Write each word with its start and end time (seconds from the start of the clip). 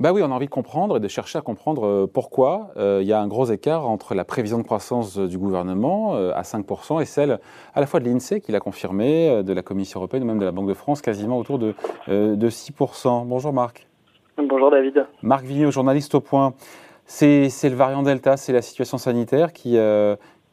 Bah 0.00 0.12
oui, 0.14 0.22
on 0.24 0.32
a 0.32 0.34
envie 0.34 0.46
de 0.46 0.50
comprendre 0.50 0.96
et 0.96 1.00
de 1.00 1.08
chercher 1.08 1.38
à 1.38 1.42
comprendre 1.42 2.06
pourquoi 2.06 2.70
il 2.76 3.06
y 3.06 3.12
a 3.12 3.20
un 3.20 3.28
gros 3.28 3.44
écart 3.44 3.86
entre 3.86 4.14
la 4.14 4.24
prévision 4.24 4.56
de 4.56 4.62
croissance 4.62 5.18
du 5.18 5.36
gouvernement 5.36 6.14
à 6.14 6.40
5% 6.40 7.02
et 7.02 7.04
celle 7.04 7.38
à 7.74 7.80
la 7.80 7.86
fois 7.86 8.00
de 8.00 8.06
l'INSEE 8.06 8.40
qui 8.40 8.50
l'a 8.50 8.60
confirmé, 8.60 9.42
de 9.42 9.52
la 9.52 9.60
Commission 9.60 10.00
européenne 10.00 10.22
ou 10.22 10.26
même 10.26 10.38
de 10.38 10.46
la 10.46 10.52
Banque 10.52 10.68
de 10.68 10.74
France 10.74 11.02
quasiment 11.02 11.36
autour 11.36 11.58
de, 11.58 11.74
de 12.08 12.50
6%. 12.50 13.26
Bonjour 13.26 13.52
Marc. 13.52 13.86
Bonjour 14.38 14.70
David. 14.70 15.04
Marc 15.22 15.44
Vigneault, 15.44 15.70
journaliste 15.70 16.14
au 16.14 16.20
point. 16.20 16.54
C'est 17.04 17.50
le 17.64 17.74
variant 17.74 18.02
Delta, 18.02 18.38
c'est 18.38 18.54
la 18.54 18.62
situation 18.62 18.96
sanitaire 18.96 19.52
qui, 19.52 19.76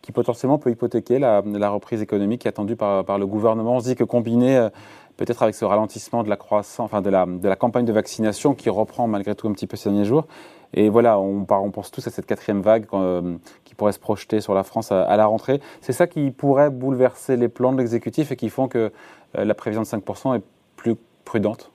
qui 0.02 0.14
potentiellement 0.14 0.58
peut 0.58 0.72
hypothéquer 0.72 1.20
la, 1.20 1.70
reprise 1.70 2.02
économique 2.02 2.46
attendue 2.46 2.76
par, 2.76 3.18
le 3.18 3.28
gouvernement. 3.28 3.76
On 3.76 3.80
se 3.80 3.90
dit 3.90 3.96
que 3.96 4.04
combiné 4.04 4.58
euh, 4.58 4.70
peut-être 5.18 5.44
avec 5.44 5.56
ce 5.56 5.66
ralentissement 5.66 6.24
de 6.24 6.30
la 6.30 6.38
croissance, 6.38 6.86
enfin 6.86 7.02
de 7.02 7.10
la, 7.10 7.26
de 7.26 7.48
la 7.48 7.56
campagne 7.56 7.86
de 7.86 7.94
vaccination 7.94 8.54
qui 8.54 8.70
reprend 8.70 9.08
malgré 9.08 9.36
tout 9.36 9.48
un 9.48 9.52
petit 9.52 9.68
peu 9.68 9.76
ces 9.76 9.90
derniers 9.90 10.06
jours. 10.06 10.26
Et 10.74 10.90
voilà, 10.90 11.20
on, 11.20 11.46
on 11.50 11.72
pense 11.72 11.92
tous 11.92 12.06
à 12.08 12.12
cette 12.12 12.26
quatrième 12.26 12.62
vague 12.62 12.86
euh, 12.94 13.38
qui 13.64 13.74
pourrait 13.74 13.94
se 13.94 14.00
projeter 14.00 14.42
sur 14.42 14.54
la 14.54 14.64
France 14.64 14.92
à, 14.92 15.16
la 15.16 15.26
rentrée. 15.26 15.62
C'est 15.82 15.94
ça 15.94 16.08
qui 16.08 16.32
pourrait 16.32 16.70
bouleverser 16.70 17.38
les 17.38 17.48
plans 17.48 17.72
de 17.72 17.78
l'exécutif 17.78 18.32
et 18.32 18.36
qui 18.36 18.50
font 18.50 18.68
que 18.68 18.92
euh, 19.38 19.46
la 19.46 19.54
prévision 19.54 19.82
de 19.82 19.88
5% 19.88 20.38
est 20.38 20.44
plus 20.76 20.96
prudente? 21.26 21.72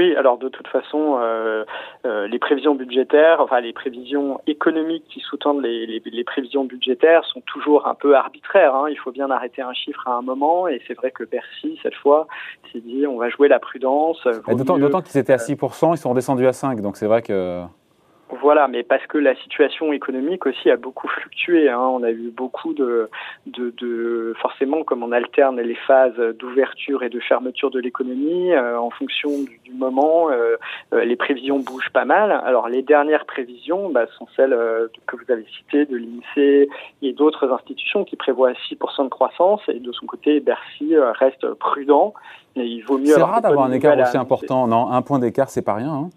Oui. 0.00 0.16
Alors 0.16 0.38
de 0.38 0.48
toute 0.48 0.68
façon, 0.68 1.18
euh, 1.20 1.64
euh, 2.06 2.26
les 2.26 2.38
prévisions 2.38 2.74
budgétaires, 2.74 3.40
enfin 3.40 3.60
les 3.60 3.72
prévisions 3.72 4.40
économiques 4.46 5.04
qui 5.08 5.20
sous-tendent 5.20 5.62
les, 5.62 6.00
les, 6.04 6.24
prévisions 6.24 6.64
budgétaires 6.64 7.24
sont 7.26 7.42
toujours 7.42 7.86
un 7.86 7.94
peu 7.94 8.16
arbitraires. 8.16 8.74
Hein. 8.74 8.86
Il 8.88 8.98
faut 8.98 9.12
bien 9.12 9.30
arrêter 9.30 9.62
un 9.62 9.74
chiffre 9.74 10.06
à 10.06 10.12
un 10.12 10.22
moment, 10.22 10.68
et 10.68 10.80
c'est 10.86 10.94
vrai 10.94 11.10
que 11.10 11.24
Bercy 11.24 11.78
cette 11.82 11.94
fois 11.94 12.26
s'est 12.72 12.80
dit 12.80 13.06
on 13.06 13.18
va 13.18 13.28
jouer 13.28 13.48
la 13.48 13.58
prudence. 13.58 14.26
D'autant 14.48 15.02
qu'ils 15.02 15.20
étaient 15.20 15.34
à 15.34 15.36
6%, 15.36 15.90
euh, 15.90 15.94
ils 15.94 15.98
sont 15.98 16.10
redescendus 16.10 16.46
à 16.46 16.52
5, 16.52 16.80
donc 16.80 16.96
c'est 16.96 17.06
vrai 17.06 17.20
que. 17.22 17.62
Voilà, 18.40 18.68
mais 18.68 18.84
parce 18.84 19.04
que 19.06 19.18
la 19.18 19.34
situation 19.36 19.92
économique 19.92 20.46
aussi 20.46 20.70
a 20.70 20.76
beaucoup 20.76 21.08
fluctué. 21.08 21.68
Hein. 21.68 21.80
On 21.80 22.02
a 22.04 22.10
eu 22.10 22.30
beaucoup 22.30 22.74
de, 22.74 23.10
de, 23.46 23.74
de, 23.76 24.34
forcément, 24.40 24.84
comme 24.84 25.02
on 25.02 25.10
alterne 25.10 25.60
les 25.60 25.74
phases 25.74 26.16
d'ouverture 26.38 27.02
et 27.02 27.08
de 27.08 27.18
fermeture 27.18 27.70
de 27.70 27.80
l'économie, 27.80 28.52
euh, 28.52 28.78
en 28.78 28.90
fonction 28.90 29.30
du, 29.64 29.72
moment, 29.72 30.30
euh, 30.30 30.56
euh, 30.92 31.04
les 31.04 31.16
prévisions 31.16 31.58
bougent 31.58 31.90
pas 31.92 32.04
mal. 32.04 32.30
Alors 32.30 32.68
les 32.68 32.82
dernières 32.82 33.26
prévisions 33.26 33.90
bah, 33.90 34.06
sont 34.16 34.26
celles 34.36 34.56
que 35.06 35.16
vous 35.16 35.32
avez 35.32 35.46
citées 35.56 35.86
de 35.86 35.96
l'INSEE 35.96 36.68
et 37.02 37.12
d'autres 37.12 37.50
institutions 37.52 38.04
qui 38.04 38.16
prévoient 38.16 38.52
6% 38.52 39.04
de 39.04 39.08
croissance. 39.08 39.60
Et 39.68 39.80
de 39.80 39.92
son 39.92 40.06
côté, 40.06 40.38
Bercy 40.40 40.96
reste 41.18 41.52
prudent. 41.54 42.14
il 42.54 42.82
vaut 42.82 42.98
mieux. 42.98 43.06
C'est 43.06 43.22
rare 43.22 43.40
d'avoir 43.40 43.66
un 43.66 43.72
écart 43.72 43.98
aussi 43.98 44.16
important. 44.16 44.68
Non, 44.68 44.90
un 44.90 45.02
point 45.02 45.18
d'écart, 45.18 45.48
c'est 45.48 45.62
pas 45.62 45.74
rien. 45.74 45.92
Hein. 45.92 46.10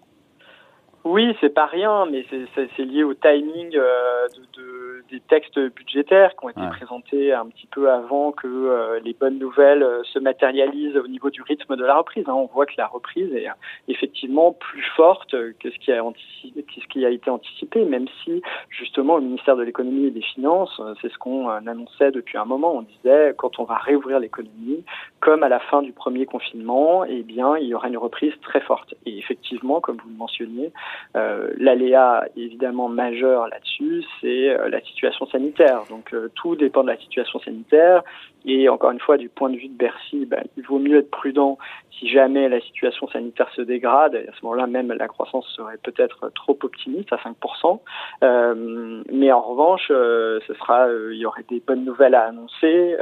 Oui, 1.04 1.36
c'est 1.42 1.52
pas 1.52 1.66
rien, 1.66 2.06
mais 2.06 2.24
c'est 2.54 2.84
lié 2.84 3.04
au 3.04 3.12
timing 3.12 3.76
euh, 3.76 4.26
de, 4.34 4.62
de, 4.62 5.04
des 5.10 5.20
textes 5.20 5.58
budgétaires 5.58 6.34
qui 6.34 6.46
ont 6.46 6.48
été 6.48 6.66
présentés 6.70 7.30
un 7.30 7.44
petit 7.44 7.66
peu 7.66 7.90
avant 7.90 8.32
que 8.32 8.46
euh, 8.46 9.00
les 9.04 9.12
bonnes 9.12 9.38
nouvelles 9.38 9.82
euh, 9.82 10.02
se 10.04 10.18
matérialisent 10.18 10.96
au 10.96 11.06
niveau 11.06 11.28
du 11.28 11.42
rythme 11.42 11.76
de 11.76 11.84
la 11.84 11.98
reprise. 11.98 12.24
Hein. 12.26 12.32
On 12.32 12.46
voit 12.46 12.64
que 12.64 12.72
la 12.78 12.86
reprise 12.86 13.30
est 13.34 13.46
effectivement 13.86 14.52
plus 14.52 14.82
forte 14.96 15.32
que 15.32 15.70
ce 15.70 15.78
qui 15.78 15.92
a, 15.92 16.02
anticipé, 16.02 16.64
ce 16.74 16.86
qui 16.86 17.04
a 17.04 17.10
été 17.10 17.28
anticipé, 17.28 17.84
même 17.84 18.06
si 18.24 18.40
justement 18.70 19.16
au 19.16 19.20
ministère 19.20 19.56
de 19.56 19.62
l'économie 19.62 20.06
et 20.06 20.10
des 20.10 20.22
finances, 20.22 20.80
c'est 21.02 21.12
ce 21.12 21.18
qu'on 21.18 21.48
annonçait 21.48 22.12
depuis 22.12 22.38
un 22.38 22.46
moment. 22.46 22.76
On 22.76 22.82
disait 22.82 23.34
quand 23.36 23.58
on 23.58 23.64
va 23.64 23.76
réouvrir 23.76 24.20
l'économie, 24.20 24.84
comme 25.20 25.42
à 25.42 25.50
la 25.50 25.60
fin 25.60 25.82
du 25.82 25.92
premier 25.92 26.24
confinement, 26.24 27.04
eh 27.04 27.22
bien 27.22 27.58
il 27.58 27.66
y 27.66 27.74
aura 27.74 27.88
une 27.88 27.98
reprise 27.98 28.32
très 28.40 28.62
forte. 28.62 28.94
Et 29.04 29.18
effectivement, 29.18 29.82
comme 29.82 29.98
vous 29.98 30.08
le 30.08 30.16
mentionniez, 30.16 30.72
euh, 31.16 31.50
L'aléa 31.58 32.26
évidemment 32.36 32.88
majeur 32.88 33.48
là-dessus, 33.48 34.04
c'est 34.20 34.50
euh, 34.50 34.68
la 34.68 34.80
situation 34.82 35.26
sanitaire. 35.26 35.82
Donc 35.90 36.12
euh, 36.12 36.30
tout 36.34 36.56
dépend 36.56 36.82
de 36.82 36.88
la 36.88 36.98
situation 36.98 37.38
sanitaire. 37.40 38.02
Et 38.46 38.68
encore 38.68 38.90
une 38.90 39.00
fois, 39.00 39.16
du 39.16 39.28
point 39.28 39.48
de 39.48 39.56
vue 39.56 39.68
de 39.68 39.76
Bercy, 39.76 40.26
ben, 40.26 40.44
il 40.56 40.64
vaut 40.66 40.78
mieux 40.78 40.98
être 40.98 41.10
prudent 41.10 41.58
si 41.98 42.08
jamais 42.08 42.48
la 42.48 42.60
situation 42.60 43.08
sanitaire 43.08 43.48
se 43.54 43.62
dégrade. 43.62 44.14
Et 44.14 44.28
à 44.28 44.32
ce 44.38 44.44
moment-là, 44.44 44.66
même 44.66 44.92
la 44.92 45.08
croissance 45.08 45.46
serait 45.56 45.78
peut-être 45.82 46.30
trop 46.34 46.58
optimiste 46.62 47.12
à 47.12 47.16
5%. 47.16 47.80
Euh, 48.22 49.02
mais 49.12 49.32
en 49.32 49.40
revanche, 49.40 49.88
euh, 49.90 50.40
ce 50.46 50.54
sera, 50.54 50.88
il 51.12 51.18
y 51.18 51.24
aurait 51.24 51.44
des 51.48 51.62
bonnes 51.66 51.84
nouvelles 51.84 52.14
à 52.14 52.26
annoncer 52.26 52.96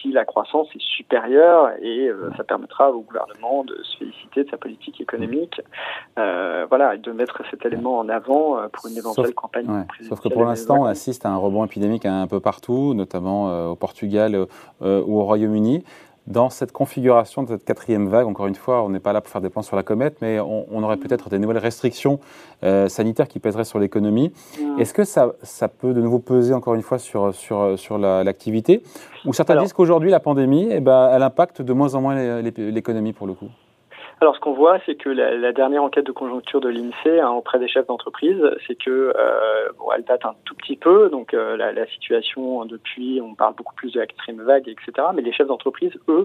si 0.00 0.12
la 0.12 0.24
croissance 0.24 0.68
est 0.74 0.82
supérieure 0.82 1.70
et 1.82 2.10
ça 2.36 2.44
permettra 2.44 2.90
au 2.90 3.00
gouvernement 3.00 3.64
de 3.64 3.76
se 3.82 3.98
féliciter 3.98 4.44
de 4.44 4.50
sa 4.50 4.56
politique 4.56 5.00
économique. 5.00 5.60
voilà, 6.16 6.96
de 6.96 7.12
mettre 7.12 7.42
cet 7.50 7.66
élément 7.66 7.98
en 7.98 8.08
avant 8.08 8.58
pour 8.72 8.86
une 8.86 8.96
éventuelle 8.96 9.34
campagne. 9.34 9.86
Sauf 10.02 10.20
que 10.20 10.28
pour 10.28 10.44
l'instant, 10.44 10.82
on 10.82 10.84
assiste 10.84 11.26
à 11.26 11.30
un 11.30 11.36
rebond 11.36 11.64
épidémique 11.64 12.06
un 12.06 12.26
peu 12.26 12.40
partout, 12.40 12.94
notamment 12.94 13.70
au 13.70 13.76
Portugal 13.76 14.23
euh, 14.32 15.02
ou 15.06 15.18
au 15.20 15.24
Royaume-Uni. 15.24 15.84
Dans 16.26 16.48
cette 16.48 16.72
configuration 16.72 17.42
de 17.42 17.48
cette 17.48 17.64
quatrième 17.66 18.08
vague, 18.08 18.26
encore 18.26 18.46
une 18.46 18.54
fois, 18.54 18.82
on 18.82 18.88
n'est 18.88 19.00
pas 19.00 19.12
là 19.12 19.20
pour 19.20 19.30
faire 19.30 19.42
des 19.42 19.50
plans 19.50 19.60
sur 19.60 19.76
la 19.76 19.82
comète, 19.82 20.16
mais 20.22 20.40
on, 20.40 20.82
aurait 20.82 20.96
peut-être 20.96 21.28
des 21.28 21.38
nouvelles 21.38 21.58
restrictions 21.58 22.18
euh, 22.62 22.88
sanitaires 22.88 23.28
qui 23.28 23.40
pèseraient 23.40 23.64
sur 23.64 23.78
l'économie. 23.78 24.32
Est-ce 24.78 24.94
que 24.94 25.04
ça, 25.04 25.34
ça, 25.42 25.68
peut 25.68 25.92
de 25.92 26.00
nouveau 26.00 26.20
peser, 26.20 26.54
encore 26.54 26.76
une 26.76 26.82
fois, 26.82 26.98
sur, 26.98 27.34
sur, 27.34 27.78
sur 27.78 27.98
l'activité? 27.98 28.82
Ou 29.26 29.34
certains 29.34 29.60
disent 29.60 29.74
qu'aujourd'hui, 29.74 30.10
la 30.10 30.20
pandémie, 30.20 30.68
eh 30.70 30.80
ben, 30.80 31.10
elle 31.12 31.22
impacte 31.22 31.60
de 31.60 31.72
moins 31.74 31.94
en 31.94 32.00
moins 32.00 32.40
l'économie 32.40 33.12
pour 33.12 33.26
le 33.26 33.34
coup 33.34 33.50
alors, 34.24 34.36
ce 34.36 34.40
qu'on 34.40 34.54
voit, 34.54 34.78
c'est 34.86 34.94
que 34.94 35.10
la, 35.10 35.52
dernière 35.52 35.82
enquête 35.82 36.06
de 36.06 36.12
conjoncture 36.12 36.62
de 36.62 36.70
l'INSEE 36.70 37.20
hein, 37.20 37.28
auprès 37.28 37.58
des 37.58 37.68
chefs 37.68 37.86
d'entreprise, 37.86 38.40
c'est 38.66 38.74
que 38.74 39.12
euh, 39.14 39.68
bon, 39.78 39.92
elle 39.94 40.02
date 40.04 40.24
un 40.24 40.34
tout 40.46 40.54
petit 40.54 40.76
peu, 40.76 41.10
donc 41.10 41.34
euh, 41.34 41.58
la, 41.58 41.86
situation 41.88 42.64
depuis, 42.64 43.20
on 43.22 43.34
parle 43.34 43.54
beaucoup 43.54 43.74
plus 43.74 43.92
de 43.92 44.00
la 44.00 44.06
quatrième 44.06 44.40
vague, 44.40 44.66
etc. 44.66 45.08
Mais 45.14 45.20
les 45.20 45.30
chefs 45.30 45.46
d'entreprise, 45.46 45.92
eux, 46.08 46.24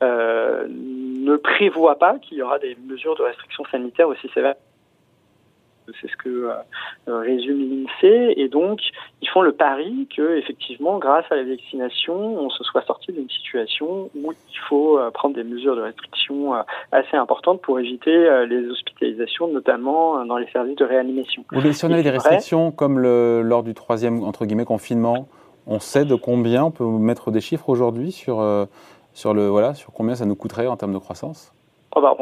euh, 0.00 0.64
ne 0.68 1.34
prévoient 1.38 1.98
pas 1.98 2.20
qu'il 2.20 2.38
y 2.38 2.42
aura 2.42 2.60
des 2.60 2.76
mesures 2.86 3.16
de 3.16 3.24
restriction 3.24 3.64
sanitaire 3.72 4.06
aussi 4.06 4.28
sévères 4.28 4.54
c'est 6.00 6.08
ce 6.10 6.16
que 6.16 6.48
euh, 7.08 7.20
résume 7.20 7.58
l'INSEE. 7.58 8.34
Et 8.36 8.48
donc, 8.48 8.80
ils 9.22 9.28
font 9.28 9.42
le 9.42 9.52
pari 9.52 10.08
que, 10.14 10.36
effectivement, 10.36 10.98
grâce 10.98 11.24
à 11.30 11.36
la 11.36 11.44
vaccination, 11.44 12.14
on 12.14 12.50
se 12.50 12.64
soit 12.64 12.84
sorti 12.86 13.12
d'une 13.12 13.28
situation 13.28 14.10
où 14.14 14.32
il 14.32 14.58
faut 14.68 14.98
euh, 14.98 15.10
prendre 15.10 15.34
des 15.34 15.44
mesures 15.44 15.76
de 15.76 15.82
restriction 15.82 16.54
euh, 16.54 16.62
assez 16.92 17.16
importantes 17.16 17.60
pour 17.62 17.78
éviter 17.78 18.10
les 18.46 18.68
hospitalisations, 18.68 19.48
notamment 19.48 20.24
dans 20.24 20.38
les 20.38 20.48
services 20.48 20.76
de 20.76 20.84
réanimation. 20.84 21.44
mais 21.52 21.72
si 21.72 21.84
on 21.84 21.90
avait 21.90 22.02
des 22.02 22.10
restrictions 22.10 22.70
comme 22.70 22.98
le, 22.98 23.42
lors 23.42 23.62
du 23.62 23.74
troisième 23.74 24.22
entre 24.22 24.46
guillemets 24.46 24.64
confinement, 24.64 25.28
on 25.66 25.78
sait 25.78 26.04
de 26.04 26.14
combien 26.14 26.64
on 26.64 26.70
peut 26.70 26.84
mettre 26.84 27.30
des 27.30 27.40
chiffres 27.40 27.68
aujourd'hui 27.68 28.12
sur 28.12 28.44
sur 29.12 29.34
le 29.34 29.48
voilà 29.48 29.74
sur 29.74 29.92
combien 29.92 30.14
ça 30.14 30.26
nous 30.26 30.36
coûterait 30.36 30.66
en 30.66 30.76
termes 30.76 30.92
de 30.92 30.98
croissance? 30.98 31.52
Oh 31.96 32.00
bah, 32.00 32.16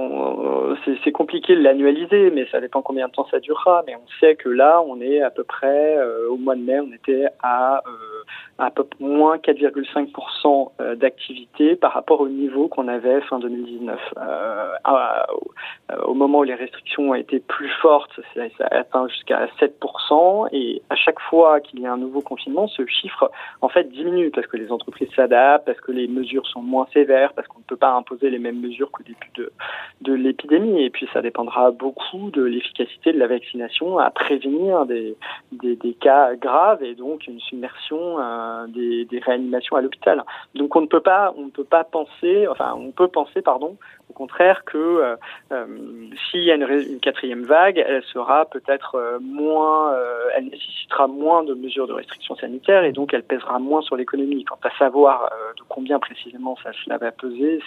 c'est 1.05 1.12
compliqué 1.12 1.55
de 1.55 1.61
l'annualiser, 1.61 2.31
mais 2.31 2.47
ça 2.51 2.59
dépend 2.59 2.81
combien 2.81 3.09
de 3.09 3.12
temps 3.12 3.27
ça 3.31 3.39
durera. 3.39 3.83
Mais 3.87 3.95
on 3.97 4.09
sait 4.19 4.34
que 4.34 4.49
là, 4.49 4.81
on 4.87 4.99
est 5.01 5.21
à 5.21 5.31
peu 5.31 5.45
près, 5.45 5.99
euh, 5.99 6.29
au 6.31 6.39
mois 6.39 6.56
de 6.56 6.62
mai, 6.62 6.81
on 6.81 6.91
était 6.93 7.27
à, 7.43 7.83
euh, 7.87 8.25
à 8.58 8.70
peu 8.70 8.84
moins 8.98 9.36
4,5% 9.36 10.70
euh, 10.80 10.96
d'activité 10.96 11.76
par 11.76 11.92
rapport 11.92 12.20
au 12.20 12.28
niveau 12.28 12.69
qu'on 12.69 12.88
avait 12.88 13.20
fin 13.22 13.38
2019. 13.38 13.98
Euh, 14.16 14.72
au 16.04 16.14
moment 16.14 16.41
où 16.41 16.42
les 16.42 16.54
restrictions 16.54 17.10
ont 17.10 17.14
été 17.14 17.38
plus 17.38 17.70
fortes, 17.80 18.20
ça, 18.34 18.42
a 18.64 18.78
atteint 18.78 19.06
jusqu'à 19.08 19.46
7%. 19.60 20.48
Et 20.52 20.82
à 20.91 20.96
chaque 20.96 21.20
fois 21.20 21.60
qu'il 21.60 21.80
y 21.80 21.86
a 21.86 21.92
un 21.92 21.96
nouveau 21.96 22.20
confinement, 22.20 22.66
ce 22.66 22.84
chiffre, 22.86 23.30
en 23.60 23.69
fait, 23.69 23.91
diminue 23.91 24.30
parce 24.30 24.46
que 24.46 24.56
les 24.56 24.72
entreprises 24.72 25.08
s'adaptent, 25.14 25.64
parce 25.66 25.81
que 25.81 25.93
les 25.93 26.08
mesures 26.08 26.46
sont 26.46 26.62
moins 26.62 26.87
sévères, 26.93 27.32
parce 27.34 27.46
qu'on 27.46 27.61
ne 27.61 27.64
peut 27.64 27.76
pas 27.76 27.93
imposer 27.93 28.28
les 28.31 28.38
mêmes 28.38 28.61
mesures 28.61 28.90
qu'au 28.90 29.04
début 29.04 29.50
de 30.00 30.12
l'épidémie. 30.12 30.82
Et 30.82 30.90
puis 30.90 31.08
ça 31.12 31.22
dépendra 31.22 31.70
beaucoup 31.70 32.31
de 32.31 32.43
l'efficacité 32.43 33.12
de 33.12 33.19
la 33.19 33.28
vaccination 33.28 33.99
à 33.99 34.11
prévenir 34.11 34.84
des 34.87 35.16
cas 36.00 36.34
graves 36.34 36.82
et 36.82 36.94
donc 36.94 37.26
une 37.26 37.40
submersion 37.40 38.19
euh, 38.19 38.48
des, 38.69 39.06
réanimations 39.25 39.77
à 39.77 39.81
l'hôpital. 39.81 40.25
Donc 40.55 40.77
on 40.77 40.81
ne 40.81 40.87
peut 40.87 41.00
pas 41.00 41.35
on 41.37 41.47
ne 41.47 41.50
peut 41.50 41.65
pas 41.65 41.85
penser 41.85 42.47
enfin 42.49 42.75
on 42.77 42.93
peut 42.93 43.09
penser 43.09 43.43
pardon 43.43 43.77
au 44.11 44.15
contraire 44.15 44.65
que 44.65 44.79
euh, 44.79 45.17
euh, 45.53 45.67
s'il 46.31 46.43
y 46.43 46.50
a 46.50 46.55
une, 46.55 47.00
quatrième 47.00 47.45
vague, 47.45 47.83
elle 47.87 48.03
sera 48.05 48.47
peut-être 48.47 48.95
euh, 48.95 49.19
moins, 49.21 49.95
elle 50.35 50.47
nécessitera 50.47 51.06
moins 51.06 51.45
de 51.45 51.55
mesures 51.55 51.87
de 51.87 51.93
restriction 51.93 52.35
sanitaire 52.37 52.85
et 52.85 52.93
donc 52.93 53.12
elle 53.12 53.23
pèsera 53.23 53.59
moins 53.59 53.83
sur 53.83 53.97
l'économie. 53.97 54.45
Quant 54.45 54.59
à 54.62 54.71
savoir 54.79 55.31
de 55.56 55.62
combien 55.69 55.99
précisément 55.99 56.56
ça 56.62 56.71
cela 56.85 56.99
va 56.99 57.12
peser, 57.12 57.61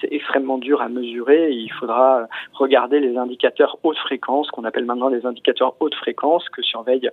c'est 0.00 0.12
extrêmement 0.12 0.58
dur 0.58 0.80
à 0.80 0.88
mesurer. 0.88 1.50
Il 1.50 1.70
faudra 1.72 2.26
regarder 2.52 3.00
les 3.00 3.16
indicateurs 3.16 3.78
haute 3.82 3.98
fréquence, 3.98 4.50
qu'on 4.50 4.64
appelle 4.64 4.84
maintenant 4.84 5.08
les 5.08 5.26
indicateurs 5.26 5.74
haute 5.80 5.94
fréquence, 5.94 6.48
que 6.48 6.62
surveillent 6.62 7.10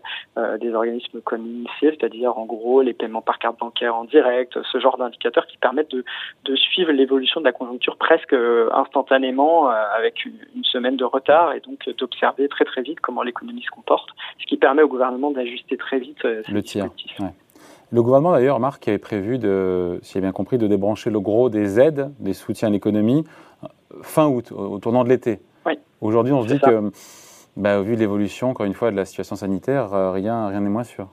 des 0.59 0.73
organismes 0.73 1.21
comme 1.21 1.45
l'INSEE, 1.45 1.97
c'est-à-dire 1.97 2.37
en 2.37 2.45
gros 2.45 2.81
les 2.81 2.93
paiements 2.93 3.08
par 3.25 3.39
carte 3.39 3.59
bancaire 3.59 3.95
en 3.95 4.05
direct, 4.05 4.57
ce 4.71 4.79
genre 4.79 4.97
d'indicateurs 4.97 5.47
qui 5.47 5.57
permettent 5.57 5.91
de, 5.91 6.03
de 6.45 6.55
suivre 6.55 6.91
l'évolution 6.91 7.41
de 7.41 7.45
la 7.45 7.51
conjoncture 7.51 7.97
presque 7.97 8.35
instantanément 8.71 9.67
avec 9.67 10.25
une, 10.25 10.33
semaine 10.63 10.97
de 10.97 11.05
retard 11.05 11.53
et 11.53 11.61
donc 11.61 11.89
d'observer 11.97 12.47
très 12.47 12.63
très 12.63 12.83
vite 12.83 12.99
comment 12.99 13.23
l'économie 13.23 13.63
se 13.63 13.71
comporte, 13.71 14.09
ce 14.39 14.45
qui 14.45 14.57
permet 14.57 14.83
au 14.83 14.87
gouvernement 14.87 15.31
d'ajuster 15.31 15.77
très 15.77 15.97
vite 15.97 16.23
le 16.23 16.61
tir. 16.61 16.89
Le 17.91 18.03
gouvernement, 18.03 18.33
d'ailleurs, 18.33 18.59
Marc, 18.59 18.87
avait 18.87 18.99
prévu, 18.99 19.39
de, 19.39 19.99
si 20.03 20.13
j'ai 20.13 20.21
bien 20.21 20.31
compris, 20.31 20.59
de 20.59 20.67
débrancher 20.67 21.09
le 21.09 21.19
gros 21.19 21.49
des 21.49 21.79
aides, 21.79 22.11
des 22.19 22.33
soutiens 22.33 22.67
à 22.67 22.71
l'économie, 22.71 23.23
fin 24.03 24.27
août, 24.27 24.51
au 24.51 24.77
tournant 24.77 25.03
de 25.03 25.09
l'été. 25.09 25.39
Oui. 25.65 25.73
Aujourd'hui, 25.99 26.31
on 26.31 26.43
se 26.43 26.47
dit 26.47 26.59
que, 26.59 26.91
bah, 27.57 27.81
vu 27.81 27.95
l'évolution, 27.95 28.51
encore 28.51 28.67
une 28.67 28.75
fois, 28.75 28.91
de 28.91 28.95
la 28.95 29.05
situation 29.05 29.35
sanitaire, 29.35 29.93
euh, 29.93 30.11
rien 30.11 30.51
n'est 30.51 30.69
moins 30.69 30.83
sûr. 30.83 31.09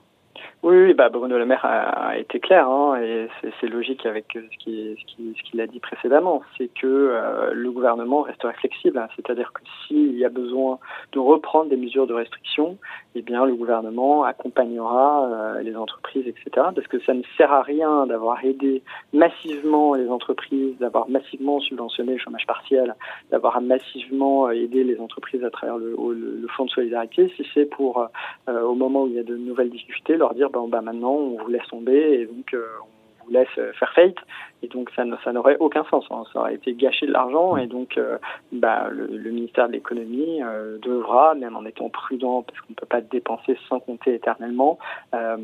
Oui, 0.63 0.95
bah 0.95 1.09
Bruno 1.09 1.37
Le 1.37 1.45
Maire 1.45 1.63
a, 1.65 2.17
été 2.17 2.39
clair, 2.39 2.67
hein, 2.67 2.99
et 2.99 3.27
c'est 3.61 3.67
logique 3.67 4.07
avec 4.07 4.25
ce 4.33 4.57
qu'il 4.57 4.97
ce 4.97 5.43
qui, 5.43 5.61
a 5.61 5.67
dit 5.67 5.79
précédemment, 5.79 6.41
c'est 6.57 6.67
que 6.67 6.87
euh, 6.87 7.53
le 7.53 7.71
gouvernement 7.71 8.23
resterait 8.23 8.55
flexible, 8.55 8.97
hein. 8.97 9.07
c'est-à-dire 9.15 9.53
que 9.53 9.61
s'il 9.85 10.17
y 10.17 10.25
a 10.25 10.29
besoin 10.29 10.79
de 11.11 11.19
reprendre 11.19 11.69
des 11.69 11.77
mesures 11.77 12.07
de 12.07 12.13
restriction, 12.13 12.77
eh 13.13 13.21
bien 13.21 13.45
le 13.45 13.55
gouvernement 13.55 14.23
accompagnera 14.23 15.25
euh, 15.25 15.61
les 15.61 15.75
entreprises, 15.75 16.27
etc. 16.27 16.49
Parce 16.53 16.87
que 16.87 16.99
ça 17.01 17.13
ne 17.13 17.21
sert 17.37 17.51
à 17.51 17.61
rien 17.61 18.07
d'avoir 18.07 18.43
aidé 18.43 18.81
massivement 19.13 19.93
les 19.93 20.09
entreprises, 20.09 20.75
d'avoir 20.79 21.07
massivement 21.07 21.59
subventionné 21.59 22.13
le 22.13 22.19
chômage 22.19 22.47
partiel, 22.47 22.95
d'avoir 23.31 23.61
massivement 23.61 24.49
aidé 24.49 24.83
les 24.83 24.99
entreprises 24.99 25.43
à 25.43 25.51
travers 25.51 25.77
le, 25.77 25.95
le, 26.13 26.47
fonds 26.55 26.65
de 26.65 26.71
solidarité, 26.71 27.31
si 27.35 27.45
c'est 27.53 27.65
pour, 27.65 28.07
euh, 28.49 28.61
au 28.61 28.73
moment 28.73 29.03
où 29.03 29.07
il 29.07 29.13
y 29.13 29.19
a 29.19 29.23
de 29.23 29.35
nouvelles 29.35 29.69
difficultés, 29.69 30.17
leur 30.17 30.33
dire 30.33 30.49
bah, 30.65 30.81
maintenant 30.81 31.13
on 31.13 31.37
vous 31.37 31.49
laisse 31.49 31.67
tomber 31.67 32.21
et 32.21 32.25
donc 32.25 32.53
euh, 32.53 32.65
on 32.81 33.25
vous 33.25 33.31
laisse 33.31 33.73
faire 33.77 33.93
faillite. 33.93 34.17
Et 34.63 34.67
donc 34.67 34.89
ça, 34.95 35.03
ça 35.23 35.31
n'aurait 35.31 35.57
aucun 35.59 35.83
sens. 35.85 36.05
Hein. 36.09 36.23
Ça 36.33 36.39
aurait 36.39 36.55
été 36.55 36.73
gâcher 36.73 37.05
de 37.05 37.11
l'argent 37.11 37.57
et 37.57 37.67
donc 37.67 37.97
euh, 37.97 38.17
bah, 38.51 38.89
le, 38.89 39.29
ministère 39.29 39.67
de 39.67 39.73
l'économie 39.73 40.41
euh, 40.41 40.77
devra, 40.79 41.35
même 41.35 41.55
en 41.55 41.65
étant 41.65 41.89
prudent, 41.89 42.41
parce 42.41 42.59
qu'on 42.61 42.71
ne 42.71 42.75
peut 42.75 42.87
pas 42.87 43.01
dépenser 43.01 43.57
sans 43.69 43.79
compter 43.79 44.15
éternellement, 44.15 44.79
euh, 45.13 45.37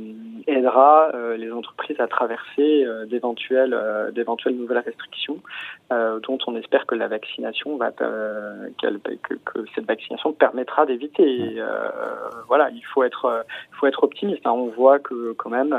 aidera 0.48 1.12
les 1.38 1.51
entreprises 1.51 2.00
à 2.00 2.07
traverser 2.07 2.86
d'éventuelles, 3.07 3.77
d'éventuelles 4.13 4.56
nouvelles 4.56 4.80
restrictions, 4.80 5.38
dont 5.89 6.38
on 6.48 6.56
espère 6.56 6.86
que 6.86 6.95
la 6.95 7.07
vaccination 7.07 7.77
va, 7.77 7.92
que, 7.92 8.98
que, 9.45 9.65
cette 9.75 9.86
vaccination 9.86 10.33
permettra 10.33 10.86
d'éviter. 10.86 11.62
voilà, 12.48 12.69
il 12.71 12.83
faut 12.86 13.04
être, 13.04 13.45
faut 13.74 13.88
être 13.88 14.04
optimiste. 14.04 14.45
Hein. 14.45 14.51
On 14.51 14.68
voit 14.68 15.00
que 15.00 15.33
quand 15.33 15.50
même, 15.50 15.75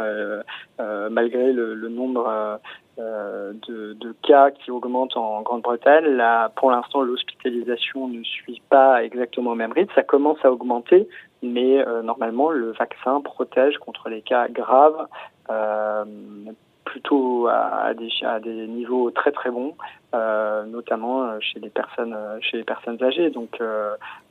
malgré 1.11 1.53
le, 1.53 1.75
le 1.75 1.89
nombre 1.89 2.61
de, 2.99 3.93
de, 3.95 4.15
cas 4.23 4.51
qui 4.51 4.71
augmentent 4.71 5.17
en 5.17 5.43
Grande-Bretagne. 5.43 6.05
Là, 6.05 6.51
pour 6.57 6.71
l'instant, 6.71 7.03
l'hospitalisation 7.03 8.09
ne 8.09 8.23
suit 8.23 8.63
pas 8.69 9.03
exactement 9.05 9.53
au 9.53 9.55
même 9.55 9.73
rythme. 9.73 9.93
Ça 9.95 10.03
commence 10.03 10.39
à 10.45 10.53
augmenter, 10.53 11.09
mais 11.43 11.85
euh, 11.87 12.03
normalement, 12.03 12.51
le 12.51 12.73
vaccin 12.73 13.21
protège 13.21 13.79
contre 13.79 14.09
les 14.09 14.23
cas 14.23 14.49
graves. 14.49 15.07
Euh, 15.51 16.05
plutôt 16.85 17.49
à, 17.49 17.93
des, 17.95 18.09
à 18.27 18.41
des 18.41 18.67
niveaux 18.67 19.11
très 19.11 19.33
très 19.33 19.51
bons, 19.51 19.75
euh, 20.15 20.65
notamment 20.65 21.23
euh, 21.23 21.39
chez 21.41 21.59
les 21.61 21.71
personnes 21.71 22.15
euh, 22.15 22.39
chez 22.41 22.59
les 22.59 22.65
personnes 22.65 23.03
âgées. 23.03 23.31
Donc 23.31 23.61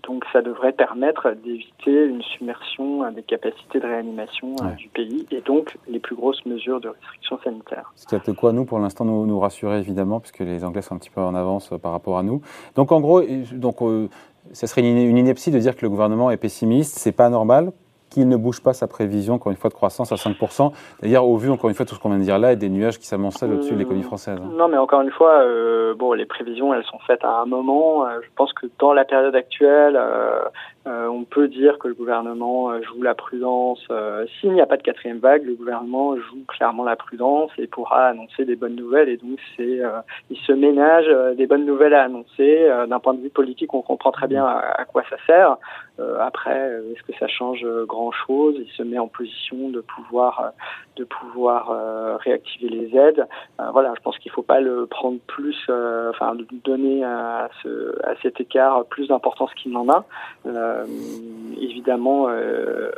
donc 0.08 0.24
ça 0.32 0.42
devrait 0.42 0.72
permettre 0.72 1.32
d'éviter 1.32 2.06
une 2.06 2.22
submersion 2.22 3.10
des 3.12 3.24
capacités 3.24 3.80
de 3.80 3.86
réanimation 3.86 4.56
du 4.78 4.90
pays 4.90 5.26
et 5.32 5.42
donc 5.42 5.78
les 5.88 6.00
plus 6.00 6.16
grosses 6.16 6.46
mesures 6.46 6.80
de 6.80 6.90
restriction 6.90 7.40
sanitaire. 7.44 7.92
C'est 7.96 8.26
de 8.28 8.32
quoi 8.34 8.52
nous 8.54 8.66
pour 8.66 8.80
l'instant 8.80 9.06
nous, 9.06 9.26
nous 9.26 9.40
rassurer 9.40 9.80
évidemment 9.80 10.20
puisque 10.20 10.40
les 10.40 10.64
Anglais 10.64 10.82
sont 10.82 10.96
un 10.96 11.00
petit 11.00 11.10
peu 11.10 11.22
en 11.22 11.36
avance 11.36 11.74
par 11.82 11.92
rapport 11.92 12.18
à 12.18 12.24
nous. 12.24 12.42
Donc 12.76 12.92
en 12.92 13.02
gros 13.02 13.22
donc 13.54 13.78
ça 14.52 14.68
serait 14.68 14.82
une 14.82 15.18
ineptie 15.18 15.52
de 15.52 15.60
dire 15.60 15.76
que 15.76 15.84
le 15.84 15.90
gouvernement 15.90 16.30
est 16.30 16.38
pessimiste, 16.38 16.98
c'est 17.00 17.14
pas 17.14 17.30
normal 17.30 17.72
qu'il 18.14 18.28
ne 18.28 18.38
bouge 18.38 18.62
pas 18.62 18.74
sa 18.74 18.88
prévision, 18.88 19.36
encore 19.36 19.52
une 19.52 19.58
fois, 19.58 19.70
de 19.70 19.76
croissance 19.76 20.12
à 20.12 20.16
5%. 20.16 20.72
D'ailleurs, 21.02 21.28
au 21.28 21.38
vu, 21.38 21.50
encore 21.50 21.70
une 21.70 21.76
fois, 21.76 21.86
tout 21.86 21.96
ce 21.96 22.00
qu'on 22.00 22.10
vient 22.10 22.20
de 22.20 22.24
dire 22.24 22.40
là, 22.40 22.54
et 22.54 22.56
des 22.56 22.70
nuages 22.70 23.00
qui 23.00 23.08
s'amoncellent 23.08 23.54
au-dessus 23.54 23.74
de 23.74 23.80
l'économie 23.80 24.04
française. 24.04 24.38
Hein. 24.40 24.52
Non, 24.56 24.68
mais 24.68 24.78
encore 24.78 25.02
une 25.02 25.12
fois, 25.12 25.42
euh, 25.42 25.94
bon, 25.96 26.14
les 26.14 26.26
prévisions, 26.26 26.74
elles 26.74 26.84
sont 26.86 27.00
faites 27.08 27.24
à 27.24 27.42
un 27.42 27.46
moment. 27.46 28.06
Euh, 28.06 28.20
je 28.22 28.30
pense 28.36 28.54
que 28.54 28.68
dans 28.80 28.94
la 28.94 29.06
période 29.06 29.36
actuelle, 29.36 29.98
euh, 29.98 31.08
on 31.08 31.24
peut 31.24 31.48
dire 31.48 31.80
que 31.80 31.88
le 31.88 31.94
gouvernement 31.94 32.82
joue 32.82 33.02
la 33.02 33.16
prudence. 33.16 33.88
S'il 34.40 34.52
n'y 34.52 34.62
a 34.62 34.66
pas 34.66 34.76
de 34.76 34.84
quatrième 34.84 35.20
vague, 35.20 35.46
le 35.46 35.56
gouvernement 35.56 36.18
joue 36.18 36.44
clairement 36.48 36.84
la 36.84 36.98
prudence 36.98 37.52
et 37.58 37.68
pourra 37.68 38.08
annoncer 38.08 38.44
des 38.44 38.58
bonnes 38.58 38.76
nouvelles. 38.76 39.08
Et 39.08 39.18
donc, 39.18 39.40
c'est, 39.56 39.80
il 40.30 40.38
se 40.46 40.52
ménage 40.52 41.06
des 41.38 41.48
bonnes 41.48 41.66
nouvelles 41.66 41.94
à 41.94 42.04
annoncer. 42.04 42.68
D'un 42.90 43.00
point 43.00 43.14
de 43.14 43.22
vue 43.22 43.30
politique, 43.30 43.74
on 43.74 43.82
comprend 43.82 44.12
très 44.12 44.28
bien 44.28 44.46
à, 44.46 44.84
quoi 44.84 45.04
ça 45.10 45.16
sert. 45.26 45.56
Après, 46.20 46.82
est-ce 46.92 47.04
que 47.04 47.18
ça 47.20 47.28
change 47.28 47.66
grand-chose? 47.88 48.56
Il 48.58 48.72
se 48.76 48.84
met 48.84 48.98
en 48.98 49.08
position 49.08 49.70
de 49.70 49.82
pouvoir, 49.82 50.52
de 50.96 51.04
pouvoir 51.04 52.20
réactiver 52.20 52.70
les 52.70 52.98
aides. 52.98 53.28
voilà, 53.72 53.94
je 53.96 54.02
pense 54.02 54.18
qu'il 54.18 54.32
ne 54.32 54.36
faut 54.36 54.42
pas 54.42 54.60
le 54.60 54.86
prendre 54.88 55.20
plus, 55.28 55.58
enfin, 56.10 56.36
donner 56.64 57.04
à, 57.04 57.50
ce, 57.62 58.00
à 58.06 58.16
cet 58.22 58.42
écart 58.42 58.86
plus 58.86 59.08
d'importance 59.08 59.54
qu'il 59.56 59.72
n'en 59.72 59.90
a. 59.90 60.06
Euh, 60.46 60.86
évidemment, 61.60 62.28
euh, 62.30 62.92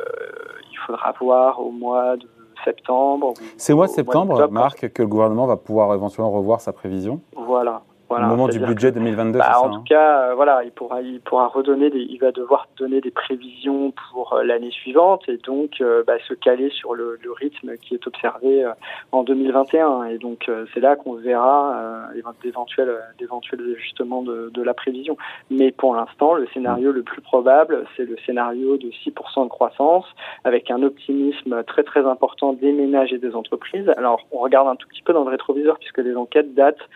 il 0.71 0.77
faudra 0.85 1.13
voir 1.19 1.59
au 1.59 1.71
mois 1.71 2.17
de 2.17 2.27
septembre. 2.63 3.33
C'est 3.57 3.73
au 3.73 3.77
mois 3.77 3.87
de 3.87 3.91
septembre, 3.91 4.47
Marc, 4.49 4.89
que 4.91 5.01
le 5.01 5.07
gouvernement 5.07 5.45
va 5.45 5.57
pouvoir 5.57 5.93
éventuellement 5.93 6.31
revoir 6.31 6.61
sa 6.61 6.73
prévision? 6.73 7.21
Voilà, 7.35 7.81
au 8.09 8.19
moment 8.19 8.47
du 8.47 8.59
budget 8.59 8.91
2022, 8.91 9.39
bah, 9.39 9.59
En 9.59 9.69
tout 9.69 9.75
hein. 9.75 9.83
cas, 9.87 10.19
euh, 10.19 10.35
voilà, 10.35 10.63
il 10.63 10.71
pourra, 10.71 11.01
il 11.01 11.19
pourra 11.21 11.47
redonner, 11.47 11.89
des, 11.89 12.01
il 12.01 12.19
va 12.19 12.31
devoir 12.31 12.67
donner 12.77 13.01
des 13.01 13.11
prévisions 13.11 13.93
pour 14.11 14.33
euh, 14.33 14.43
l'année 14.43 14.71
suivante 14.71 15.27
et 15.27 15.37
donc 15.37 15.81
euh, 15.81 16.03
bah, 16.05 16.13
se 16.27 16.33
caler 16.33 16.69
sur 16.69 16.93
le, 16.93 17.17
le, 17.23 17.31
rythme 17.31 17.77
qui 17.77 17.95
est 17.95 18.07
observé 18.07 18.65
en 19.11 19.23
2021. 19.23 20.05
Et 20.05 20.17
donc 20.17 20.49
c'est 20.73 20.79
là 20.79 20.95
qu'on 20.95 21.15
verra 21.15 22.07
d'éventuels, 22.41 22.97
d'éventuels 23.19 23.61
ajustements 23.75 24.21
de, 24.21 24.49
de, 24.53 24.61
la 24.61 24.73
prévision. 24.73 25.17
Mais 25.49 25.71
pour 25.71 25.95
l'instant, 25.95 26.33
le 26.33 26.47
scénario 26.53 26.91
le 26.91 27.03
plus 27.03 27.21
probable, 27.21 27.85
c'est 27.97 28.05
le 28.05 28.15
scénario 28.25 28.77
de 28.77 28.87
6% 28.87 29.43
de 29.43 29.49
croissance 29.49 30.05
avec 30.43 30.71
un 30.71 30.81
optimisme 30.83 31.63
très 31.63 31.83
très 31.83 32.05
important 32.05 32.53
des 32.53 32.71
ménages 32.71 33.11
et 33.11 33.17
des 33.17 33.35
entreprises. 33.35 33.91
Alors 33.97 34.21
on 34.31 34.39
regarde 34.39 34.67
un 34.67 34.75
tout 34.75 34.87
petit 34.87 35.01
peu 35.01 35.11
dans 35.11 35.23
le 35.23 35.31
rétroviseur 35.31 35.77
puisque 35.77 35.97
les 35.97 36.15
enquêtes 36.15 36.53
datent 36.53 36.87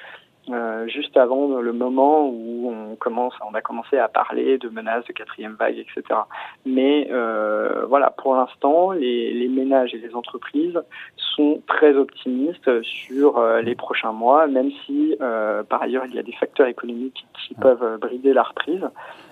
euh, 0.52 0.88
juste 0.88 1.16
avant 1.18 1.60
le 1.60 1.74
moment 1.74 2.28
où 2.28 2.72
on 2.72 2.96
commence, 2.96 3.34
on 3.48 3.54
a 3.54 3.62
commencé 3.62 3.98
à 3.98 4.08
parler 4.08 4.58
de 4.58 4.70
menaces 4.70 5.06
de 5.06 5.14
quatrième 5.14 5.54
vague, 5.54 5.78
etc. 5.78 6.22
Mais 6.66 7.08
euh, 7.12 7.86
voilà, 7.88 8.10
pour 8.12 8.36
l'instant, 8.36 8.92
les, 8.92 9.34
les, 9.34 9.48
ménages 9.48 9.94
et 9.94 9.98
les 9.98 10.16
entreprises 10.16 10.80
sont 11.18 11.62
très 11.68 11.96
optimistes 11.96 12.82
sur 12.82 13.38
euh, 13.38 13.62
les 13.62 13.76
prochains 13.76 14.12
mois, 14.12 14.48
même 14.48 14.72
si 14.86 15.16
euh, 15.22 15.64
par 15.64 15.82
ailleurs 15.82 16.06
il 16.06 16.16
y 16.16 16.20
a 16.20 16.24
des 16.24 16.34
facteurs 16.34 16.68
économiques 16.68 17.26
qui 17.34 17.54
peuvent 17.56 17.98
brider 18.00 18.34
la 18.34 18.44
reprise. 18.44 18.88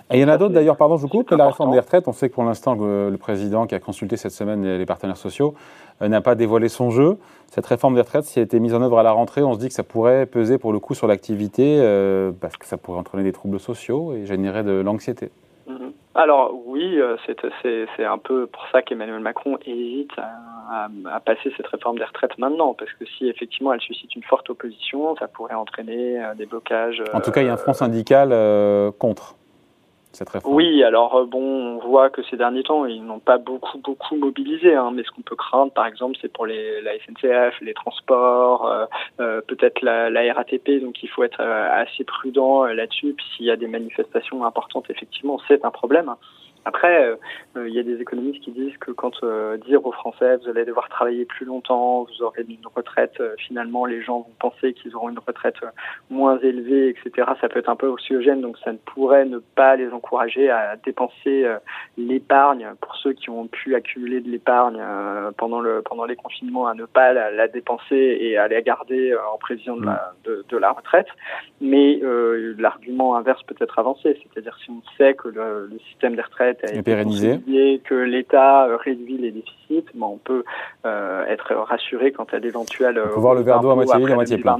Et 0.10 0.20
il 0.20 0.22
y 0.22 0.24
en 0.24 0.30
a 0.30 0.38
d'autres 0.38 0.54
d'ailleurs, 0.54 0.78
pardon, 0.78 0.96
je 0.96 1.02
vous 1.02 1.10
coupe, 1.10 1.32
la 1.32 1.48
réforme 1.48 1.74
des 1.74 1.80
retraites. 1.80 2.08
On 2.08 2.14
sait 2.14 2.30
que 2.30 2.34
pour 2.34 2.46
l'instant, 2.46 2.76
le, 2.76 3.16
président 3.18 3.68
qui 3.68 3.76
a 3.76 3.80
consulté 3.80 4.16
cette 4.16 4.32
semaine 4.32 4.64
les, 4.64 4.86
partenaires 4.86 5.18
sociaux 5.18 5.54
euh, 6.02 6.08
n'a 6.08 6.22
pas 6.22 6.36
dévoilé 6.36 6.70
son 6.70 6.92
jeu. 6.92 7.18
Cette 7.48 7.66
réforme 7.66 7.96
des 7.96 8.02
retraites, 8.02 8.24
si 8.24 8.40
elle 8.40 8.46
était 8.46 8.60
mise 8.60 8.74
en 8.74 8.82
œuvre 8.82 9.00
à 9.00 9.04
la 9.04 9.12
rentrée, 9.12 9.44
on 9.44 9.54
se 9.54 9.60
dit 9.60 9.68
que 9.68 9.74
ça 9.74 9.84
pourrait 9.84 10.26
peser 10.26 10.58
pour 10.58 10.72
le 10.72 10.80
coup 10.80 10.94
sur 10.94 11.08
l'activité 11.08 11.80
euh, 11.82 12.32
parce 12.40 12.56
que 12.56 12.66
ça 12.66 12.78
pourrait 12.78 13.00
entraîner 13.00 13.24
des 13.24 13.34
troubles 13.34 13.60
sociaux 13.60 14.14
et 14.14 14.26
générer 14.26 14.64
de 14.64 14.80
l'anxiété. 14.80 15.30
Mhm. 15.68 15.92
Alors 16.16 16.54
oui, 16.66 16.98
euh, 17.00 17.18
c'est 17.26 18.06
un 18.06 18.18
peu 18.18 18.48
pour 18.48 18.66
ça 18.72 18.82
qu'Emmanuel 18.82 19.20
Macron 19.20 19.58
hésite 19.66 20.12
à, 20.18 20.88
à, 21.14 21.20
passer 21.20 21.52
cette 21.58 21.68
réforme 21.68 21.98
des 21.98 22.06
retraites 22.06 22.38
maintenant, 22.38 22.74
parce 22.74 22.94
que 22.94 23.06
si 23.06 23.28
effectivement 23.28 23.74
elle 23.74 23.82
suscite 23.82 24.16
une 24.16 24.24
forte 24.24 24.50
opposition, 24.50 25.18
ça 25.18 25.28
pourrait 25.28 25.56
entraîner 25.56 26.18
des 26.38 26.46
blocages. 26.46 27.04
En 27.14 27.20
tout 27.20 27.32
cas, 27.32 27.42
il 27.42 27.48
y 27.48 27.50
a 27.50 27.54
un 27.54 27.58
front 27.58 27.74
syndical 27.74 28.30
contre. 29.00 29.36
Oui, 30.46 30.84
alors 30.84 31.16
euh, 31.16 31.26
bon, 31.26 31.42
on 31.42 31.88
voit 31.88 32.10
que 32.10 32.22
ces 32.24 32.38
derniers 32.38 32.64
temps, 32.64 32.86
ils 32.86 33.04
n'ont 33.04 33.20
pas 33.20 33.38
beaucoup, 33.38 33.78
beaucoup 33.80 34.16
mobilisé. 34.16 34.76
Hein, 34.76 34.92
mais 34.94 35.04
ce 35.04 35.12
qu'on 35.12 35.22
peut 35.22 35.36
craindre, 35.36 35.72
par 35.72 35.86
exemple, 35.86 36.18
c'est 36.22 36.32
pour 36.32 36.46
les, 36.46 36.82
la 36.82 36.94
SNCF, 37.00 37.60
les 37.62 37.74
transports, 37.74 38.68
euh, 38.68 38.86
euh, 39.20 39.42
peut-être 39.48 39.82
la, 39.82 40.10
la, 40.10 40.34
RATP. 40.34 40.82
Donc, 40.82 41.02
il 41.04 41.10
faut 41.10 41.24
être 41.24 41.42
assez 41.42 42.04
prudent 42.04 42.66
là-dessus. 42.66 43.14
Puis, 43.14 43.26
s'il 43.36 43.46
y 43.46 43.52
a 43.52 43.56
des 43.56 43.68
manifestations 43.68 44.46
importantes, 44.46 44.90
effectivement, 44.90 45.40
c'est 45.48 45.64
un 45.66 45.72
problème. 45.72 46.14
Après, 46.68 47.16
euh, 47.56 47.66
il 47.66 47.74
y 47.74 47.80
a 47.80 47.84
des 47.84 48.02
économistes 48.02 48.44
qui 48.44 48.52
disent 48.52 48.78
que 48.80 48.92
quand 48.92 49.24
dire 49.66 49.86
aux 49.86 49.94
Français 49.94 50.36
vous 50.36 50.50
allez 50.50 50.66
devoir 50.66 50.90
travailler 50.90 51.24
plus 51.24 51.46
longtemps, 51.46 52.04
vous 52.04 52.22
aurez 52.22 52.46
une 52.48 52.68
retraite, 52.76 53.24
finalement 53.38 53.86
les 53.86 54.02
gens 54.02 54.20
vont 54.20 54.36
penser 54.38 54.74
qu'ils 54.74 54.94
auront 54.94 55.10
une 55.10 55.20
retraite 55.20 55.56
moins 56.10 56.38
élevée, 56.40 56.90
etc. 56.90 57.30
Ça 57.40 57.48
peut 57.48 57.60
être 57.60 57.70
un 57.70 57.78
peu 57.78 57.88
oxygène, 57.88 58.42
donc 58.42 58.58
ça 58.66 58.74
ne 58.74 58.78
pourrait 58.78 59.24
ne 59.26 59.40
pas 59.40 59.78
les 59.78 59.90
encourager 59.92 60.50
à 60.50 60.76
dépenser 60.76 61.48
l'épargne 61.98 62.68
pour 62.82 62.96
ceux 62.98 63.14
qui 63.14 63.30
ont 63.30 63.48
pu 63.48 63.74
accumuler 63.74 64.20
de 64.20 64.30
l'épargne 64.30 64.84
pendant 65.38 65.62
le 65.62 65.82
pendant 65.82 66.06
les 66.06 66.18
confinements, 66.18 66.68
à 66.68 66.74
ne 66.74 66.86
pas 66.86 67.14
la, 67.14 67.48
dépenser 67.48 68.18
et 68.20 68.38
à 68.38 68.50
la 68.50 68.62
garder 68.62 69.16
en 69.34 69.38
prévision 69.38 69.78
de 69.78 69.86
la, 69.86 70.14
de, 70.26 70.46
de 70.50 70.58
la 70.58 70.72
retraite. 70.72 71.08
Mais 71.62 72.02
l'argument 72.58 73.16
inverse 73.16 73.42
peut 73.44 73.56
être 73.60 73.80
avancé, 73.80 74.20
c'est-à-dire 74.22 74.58
si 74.64 74.70
on 74.70 74.82
sait 74.98 75.14
que 75.14 75.30
le, 75.30 75.70
le 75.72 75.80
système 75.90 76.16
des 76.16 76.22
retraites 76.22 76.57
a 76.66 76.72
été 76.72 76.82
pérennisé, 76.82 77.40
que 77.84 77.96
l'État 77.96 78.66
euh, 78.66 78.78
réduit 78.78 79.18
les 79.18 79.32
déficits, 79.32 79.86
ben 79.94 80.08
on 80.08 80.18
peut 80.18 80.44
euh, 80.86 81.26
être 81.26 81.54
rassuré 81.56 82.12
quant 82.12 82.28
à 82.32 82.40
l'éventuel. 82.40 83.02
On 83.04 83.14
peut 83.14 83.20
voir 83.20 83.36
le 83.36 83.42
verre 83.42 83.62
d'eau 83.62 83.72
à 83.72 83.76
moitié 83.76 83.98
vide, 83.98 84.12
à 84.12 84.16
moitié 84.16 84.38
plein. 84.38 84.58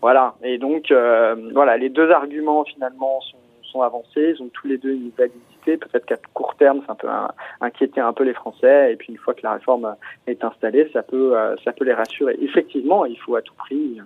Voilà. 0.00 0.34
Et 0.42 0.58
donc, 0.58 0.90
euh, 0.90 1.34
voilà, 1.52 1.76
les 1.76 1.88
deux 1.88 2.10
arguments 2.10 2.64
finalement 2.64 3.20
sont, 3.22 3.38
sont, 3.62 3.82
avancés. 3.82 4.34
Ils 4.36 4.42
ont 4.42 4.50
tous 4.52 4.66
les 4.66 4.78
deux 4.78 4.92
une 4.92 5.10
validité. 5.16 5.76
Peut-être 5.76 6.04
qu'à 6.04 6.16
court 6.34 6.54
terme, 6.56 6.82
ça 6.86 6.94
peut 6.94 7.08
inquiéter 7.60 8.00
un 8.00 8.12
peu 8.12 8.24
les 8.24 8.34
Français. 8.34 8.92
Et 8.92 8.96
puis 8.96 9.12
une 9.12 9.18
fois 9.18 9.34
que 9.34 9.40
la 9.42 9.54
réforme 9.54 9.96
est 10.26 10.44
installée, 10.44 10.90
ça 10.92 11.02
peut, 11.02 11.34
ça 11.64 11.72
peut 11.72 11.84
les 11.84 11.94
rassurer. 11.94 12.36
Effectivement, 12.42 13.06
il 13.06 13.18
faut 13.18 13.36
à 13.36 13.42
tout 13.42 13.54
prix 13.54 13.98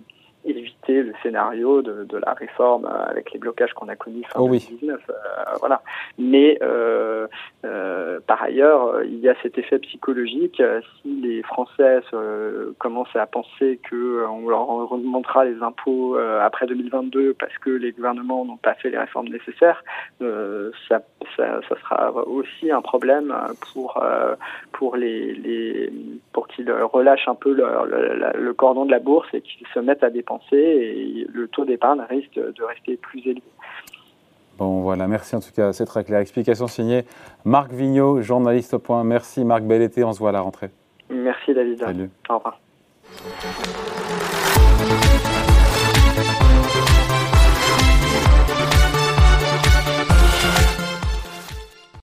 éviter 0.45 1.03
le 1.03 1.13
scénario 1.23 1.83
de, 1.83 2.05
de, 2.05 2.17
la 2.19 2.33
réforme 2.33 2.87
euh, 2.87 3.11
avec 3.11 3.33
les 3.33 3.39
blocages 3.39 3.73
qu'on 3.75 3.89
a 3.89 3.97
connus 3.97 4.25
fin 4.31 4.41
oh 4.41 4.47
2019. 4.47 5.01
Euh, 5.09 5.15
voilà. 5.61 5.83
Mais 6.19 6.59
euh, 6.63 7.27
euh, 7.65 8.21
par 8.27 8.43
ailleurs, 8.43 9.03
il 9.05 9.19
y 9.19 9.29
a 9.29 9.35
cet 9.43 9.59
effet 9.59 9.79
psychologique. 9.79 10.63
Si 11.03 11.21
les 11.21 11.43
Français 11.43 12.01
commencent 12.79 13.17
à 13.17 13.27
penser 13.27 13.81
que 13.89 14.27
on 14.27 14.49
leur 14.49 14.67
remontera 14.67 15.45
les 15.45 15.63
impôts 15.63 16.17
après 16.17 16.67
2022 16.67 17.35
parce 17.35 17.57
que 17.59 17.71
les 17.71 17.93
gouvernements 17.93 18.45
n'ont 18.45 18.57
pas 18.57 18.75
fait 18.75 18.91
les 18.91 18.99
réformes 18.99 19.29
nécessaires, 19.29 19.83
ça, 20.21 21.03
ça, 21.37 21.61
ça, 21.69 21.81
sera 21.81 22.13
aussi 22.27 22.71
un 22.71 22.83
problème 22.83 23.35
pour 23.73 24.03
pour 24.73 24.97
les, 24.97 25.35
les 25.35 25.93
pour 26.33 26.49
qu'ils 26.49 26.71
relâchent 26.71 27.29
un 27.29 27.35
peu 27.35 27.53
le, 27.53 27.65
le, 27.87 28.33
le, 28.41 28.55
cordon 28.55 28.85
de 28.85 28.91
la 28.91 28.99
bourse 28.99 29.29
et 29.33 29.41
qu'ils 29.41 29.67
se 29.75 29.81
mettent 29.81 30.05
à 30.05 30.11
dépenser 30.11 30.38
et 30.53 31.27
le 31.33 31.49
taux 31.49 31.65
d'épargne 31.65 32.01
risque 32.09 32.35
de 32.35 32.63
rester 32.63 32.97
plus 32.97 33.21
élevé. 33.21 33.43
Bon, 34.59 34.81
voilà, 34.81 35.07
merci 35.07 35.37
en 35.37 35.41
tout 35.41 35.53
cas, 35.55 35.73
c'est 35.73 35.87
très 35.87 36.03
clair. 36.03 36.19
Explication 36.19 36.67
signée 36.67 37.05
Marc 37.45 37.73
Vigneault, 37.73 38.23
journaliste 38.23 38.75
au 38.75 38.81
point. 38.81 39.05
Merci 39.05 39.45
Marc, 39.45 39.63
bel 39.63 39.83
été, 39.83 40.03
on 40.03 40.13
se 40.13 40.19
voit 40.19 40.31
à 40.31 40.33
la 40.33 40.41
rentrée. 40.41 40.71
Merci 41.11 41.55
David. 41.55 41.79
Salut. 41.79 42.11
Au 42.29 42.39
revoir. 42.39 42.59